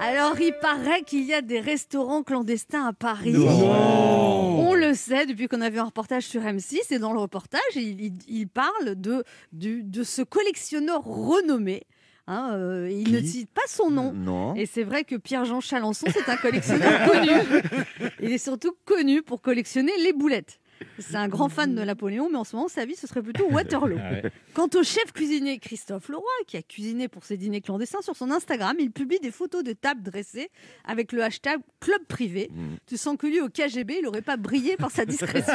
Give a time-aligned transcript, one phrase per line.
[0.00, 3.32] Alors, il paraît qu'il y a des restaurants clandestins à Paris.
[3.32, 4.68] Non.
[4.68, 6.78] On le sait depuis qu'on a vu un reportage sur M6.
[6.94, 11.82] Et dans le reportage, il, il- il parle de, de ce collectionneur renommé.
[12.26, 14.12] Hein, euh, il ne cite pas son nom.
[14.12, 14.54] Non.
[14.54, 17.30] Et c'est vrai que Pierre-Jean Chalençon, c'est un collectionneur connu.
[18.20, 20.60] Il est surtout connu pour collectionner les boulettes.
[20.98, 23.48] C'est un grand fan de Napoléon, mais en ce moment, sa vie, ce serait plutôt
[23.50, 23.96] Waterloo.
[23.98, 24.22] Ah ouais.
[24.54, 28.30] Quant au chef cuisinier Christophe Leroy, qui a cuisiné pour ses dîners clandestins, sur son
[28.30, 30.50] Instagram, il publie des photos de tables dressées
[30.84, 32.50] avec le hashtag club privé.
[32.52, 32.74] Mm.
[32.86, 35.54] Tu sens que lui, au KGB, il n'aurait pas brillé par sa discrétion.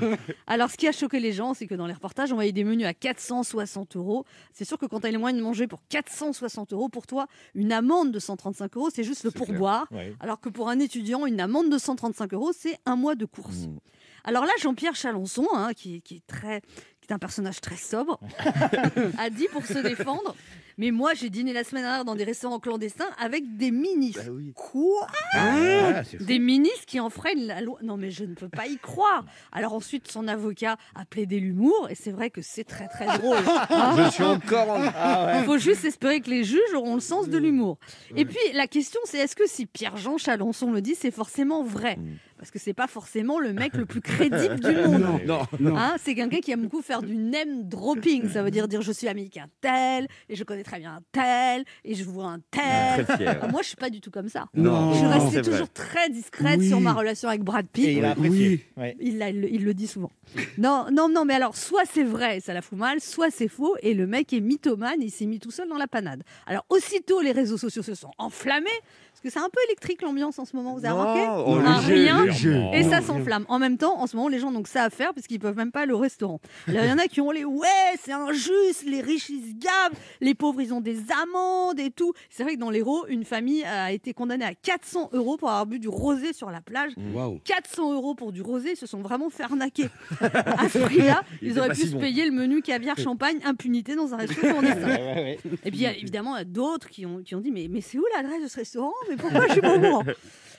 [0.46, 2.64] Alors, ce qui a choqué les gens, c'est que dans les reportages, on voyait des
[2.64, 4.24] menus à 460 euros.
[4.52, 7.26] C'est sûr que quand tu as les moyens de manger pour 460 euros, pour toi,
[7.54, 9.86] une amende de 135 euros, c'est juste le pourboire.
[9.90, 10.14] Ouais.
[10.20, 13.66] Alors que pour un étudiant, une amende de 135 euros, c'est un mois de course.
[13.66, 13.78] Mm.
[14.26, 16.60] Alors là, Jean-Pierre Chalençon, hein, qui, qui est très,
[17.06, 18.18] qui est un personnage très sobre,
[19.18, 20.34] a dit pour se défendre.
[20.78, 24.24] Mais moi, j'ai dîné la semaine dernière dans des restaurants clandestins avec des ministres.
[24.26, 24.52] Bah oui.
[24.54, 26.02] Quoi Ah.
[26.20, 27.78] Des ministres qui enfreignent la loi.
[27.82, 29.24] Non, mais je ne peux pas y croire.
[29.52, 33.38] Alors ensuite, son avocat a plaidé l'humour, et c'est vrai que c'est très très drôle.
[34.04, 35.38] Je suis encore en...
[35.38, 37.78] Il faut juste espérer que les juges auront le sens de l'humour.
[38.14, 41.96] Et puis la question, c'est est-ce que si Pierre-Jean Chalençon le dit, c'est forcément vrai?
[41.96, 42.16] Mm.
[42.38, 45.22] Parce que c'est pas forcément le mec le plus crédible du monde.
[45.58, 45.76] Non.
[45.76, 48.28] Hein, c'est quelqu'un qui aime beaucoup faire du name dropping.
[48.28, 50.94] Ça veut dire dire je suis ami avec un tel, et je connais très bien
[50.96, 53.06] un tel, et je vois un tel.
[53.16, 53.48] Fier.
[53.50, 54.46] Moi, je suis pas du tout comme ça.
[54.54, 54.94] Non.
[54.94, 55.42] Je vrai.
[55.42, 56.68] toujours très discrète Oui.
[56.68, 57.86] sur ma relation avec Brad Pitt.
[57.86, 58.66] Et il a apprécié.
[58.76, 58.96] Ouais.
[59.00, 60.10] Il, le- il le dit souvent.
[60.58, 63.76] Non, non, non, mais alors, soit c'est vrai, ça la fout mal, soit c'est faux,
[63.82, 66.22] et le mec est mythomane, il s'est mis tout seul dans la panade.
[66.46, 68.66] Alors, aussitôt, les réseaux sociaux se sont enflammés,
[69.12, 71.80] parce que c'est un peu électrique l'ambiance en ce moment, vous avez remarqué oh, Un
[71.88, 73.44] léger, rien, et ça s'enflamme.
[73.48, 75.38] En même temps, en ce moment, les gens n'ont que ça à faire, parce qu'ils
[75.40, 76.40] peuvent même pas aller au restaurant.
[76.86, 77.66] Il y en a qui ont les ouais,
[78.02, 82.12] c'est injuste, les riches ils se gavent, les pauvres ils ont des amendes et tout.
[82.30, 85.66] C'est vrai que dans l'Hérault, une famille a été condamnée à 400 euros pour avoir
[85.66, 86.92] bu du rosé sur la plage.
[87.14, 87.40] Waouh.
[87.44, 89.88] 400 euros pour du rosé, ils se sont vraiment fait arnaquer.
[90.20, 92.00] À ce prix-là, Il ils auraient pu si se bon.
[92.00, 94.62] payer le menu caviar champagne impunité dans un restaurant.
[94.62, 95.38] Et
[95.70, 98.04] puis il y a évidemment d'autres qui ont, qui ont dit mais, mais c'est où
[98.16, 98.92] l'adresse de ce restaurant?
[99.08, 100.04] Mais pourquoi je suis pas au courant?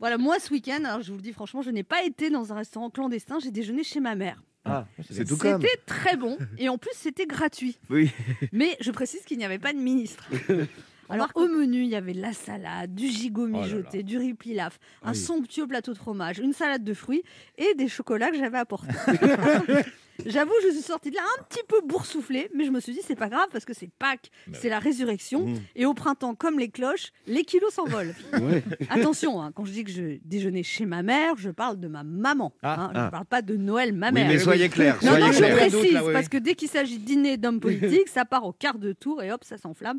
[0.00, 2.52] Voilà, moi ce week-end, alors je vous le dis franchement, je n'ai pas été dans
[2.52, 4.42] un restaurant clandestin, j'ai déjeuné chez ma mère.
[4.64, 5.60] Ah, c'est c'est tout comme.
[5.60, 7.78] C'était très bon et en plus c'était gratuit.
[7.90, 8.10] Oui.
[8.52, 10.28] Mais je précise qu'il n'y avait pas de ministre.
[11.08, 14.34] Alors au menu, il y avait de la salade, du gigot là mijoté, du riz
[14.34, 15.16] pilaf, un Oui.
[15.16, 17.22] somptueux plateau de fromage, une salade de fruits
[17.56, 18.88] et des chocolats que j'avais apportés.
[20.26, 22.98] J'avoue, je suis sortie de là un petit peu boursouflée, mais je me suis dit
[23.06, 25.54] c'est pas grave parce que c'est Pâques, Bah c'est la résurrection Mmh.
[25.76, 28.14] et au printemps comme les cloches, les kilos s'envolent.
[28.32, 28.64] Ouais.
[28.90, 32.02] Attention, hein, quand je dis que je déjeunais chez ma mère, je parle de ma
[32.02, 32.52] maman.
[32.62, 33.04] Ah, hein, je ah.
[33.06, 34.28] ne parle pas de Noël, ma Oui, mère.
[34.28, 34.96] mais soyez clair.
[35.02, 35.56] Non, Soyez non, je clair.
[35.56, 38.52] précise, Là, oui, parce que dès qu'il s'agit de dîner d'hommes politiques, ça part au
[38.52, 39.98] quart de tour et hop, ça s'enflamme.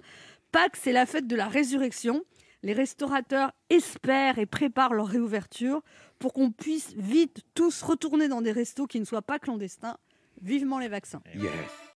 [0.52, 2.24] Pâques, c'est la fête de la résurrection.
[2.64, 5.82] Les restaurateurs espèrent et préparent leur réouverture
[6.18, 9.98] pour qu'on puisse vite tous retourner dans des restos qui ne soient pas clandestins.
[10.42, 11.22] Vivement les vaccins.